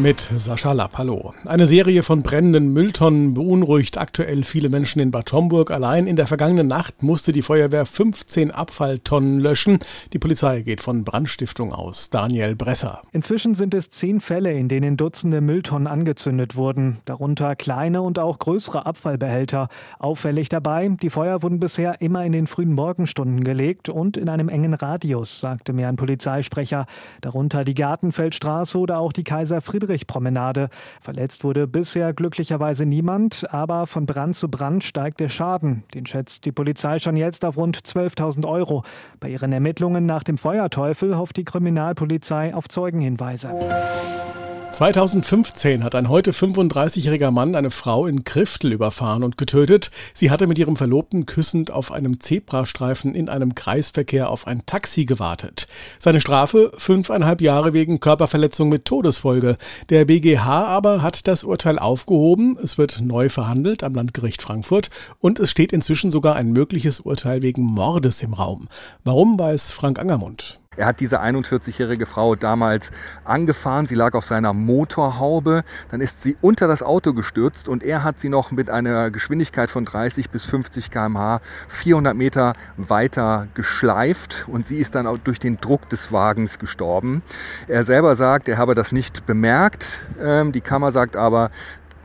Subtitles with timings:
[0.00, 1.32] Mit Sascha Lapp, hallo.
[1.44, 5.72] Eine Serie von brennenden Mülltonnen beunruhigt aktuell viele Menschen in Bad Homburg.
[5.72, 9.80] Allein in der vergangenen Nacht musste die Feuerwehr 15 Abfalltonnen löschen.
[10.12, 12.10] Die Polizei geht von Brandstiftung aus.
[12.10, 13.02] Daniel Bresser.
[13.10, 16.98] Inzwischen sind es zehn Fälle, in denen Dutzende Mülltonnen angezündet wurden.
[17.04, 19.68] Darunter kleine und auch größere Abfallbehälter.
[19.98, 24.48] Auffällig dabei, die Feuer wurden bisher immer in den frühen Morgenstunden gelegt und in einem
[24.48, 26.86] engen Radius, sagte mir ein Polizeisprecher.
[27.20, 30.68] Darunter die Gartenfeldstraße oder auch die Kaiser Friedrich Friedrich-Promenade.
[31.00, 35.82] Verletzt wurde bisher glücklicherweise niemand, aber von Brand zu Brand steigt der Schaden.
[35.94, 38.84] Den schätzt die Polizei schon jetzt auf rund 12.000 Euro.
[39.18, 43.50] Bei ihren Ermittlungen nach dem Feuerteufel hofft die Kriminalpolizei auf Zeugenhinweise.
[44.70, 49.90] 2015 hat ein heute 35-jähriger Mann eine Frau in Kriftel überfahren und getötet.
[50.14, 55.04] Sie hatte mit ihrem Verlobten küssend auf einem Zebrastreifen in einem Kreisverkehr auf ein Taxi
[55.04, 55.66] gewartet.
[55.98, 59.56] Seine Strafe fünfeinhalb Jahre wegen Körperverletzung mit Todesfolge.
[59.88, 62.56] Der BGH aber hat das Urteil aufgehoben.
[62.62, 67.42] Es wird neu verhandelt am Landgericht Frankfurt und es steht inzwischen sogar ein mögliches Urteil
[67.42, 68.68] wegen Mordes im Raum.
[69.02, 70.60] Warum weiß Frank Angermund?
[70.78, 72.92] Er hat diese 41-jährige Frau damals
[73.24, 73.86] angefahren.
[73.86, 75.64] Sie lag auf seiner Motorhaube.
[75.90, 79.72] Dann ist sie unter das Auto gestürzt und er hat sie noch mit einer Geschwindigkeit
[79.72, 85.40] von 30 bis 50 km/h 400 Meter weiter geschleift und sie ist dann auch durch
[85.40, 87.22] den Druck des Wagens gestorben.
[87.66, 89.98] Er selber sagt, er habe das nicht bemerkt.
[90.22, 91.50] Ähm, die Kammer sagt aber,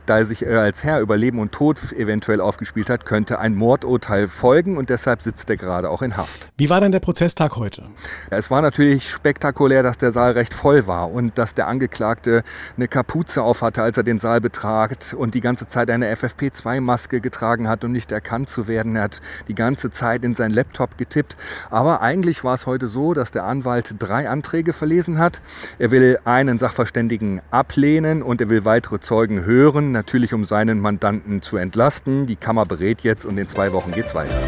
[0.06, 4.28] da er sich als Herr über Leben und Tod eventuell aufgespielt hat, könnte ein Mordurteil
[4.28, 6.48] folgen und deshalb sitzt er gerade auch in Haft.
[6.56, 7.84] Wie war denn der Prozesstag heute?
[8.30, 12.42] Es war natürlich spektakulär, dass der Saal recht voll war und dass der Angeklagte
[12.76, 17.68] eine Kapuze aufhatte, als er den Saal betrat und die ganze Zeit eine FFP2-Maske getragen
[17.68, 18.96] hat, um nicht erkannt zu werden.
[18.96, 21.36] Er hat die ganze Zeit in seinen Laptop getippt.
[21.70, 25.40] Aber eigentlich war es heute so, dass der Anwalt drei Anträge verlesen hat.
[25.78, 31.40] Er will einen Sachverständigen ablehnen und er will weitere Zeugen hören natürlich um seinen Mandanten
[31.40, 32.26] zu entlasten.
[32.26, 34.38] Die Kammer berät jetzt und in zwei Wochen geht's weiter.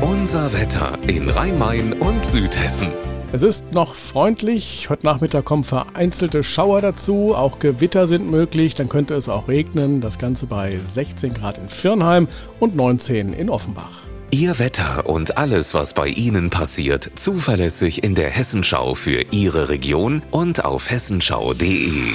[0.00, 2.88] Unser Wetter in Rhein-Main und Südhessen.
[3.32, 4.90] Es ist noch freundlich.
[4.90, 7.34] Heute Nachmittag kommen vereinzelte Schauer dazu.
[7.34, 8.74] Auch Gewitter sind möglich.
[8.74, 10.02] Dann könnte es auch regnen.
[10.02, 12.28] Das Ganze bei 16 Grad in Firnheim
[12.60, 14.02] und 19 in Offenbach.
[14.30, 20.22] Ihr Wetter und alles, was bei Ihnen passiert, zuverlässig in der Hessenschau für Ihre Region
[20.30, 22.14] und auf hessenschau.de.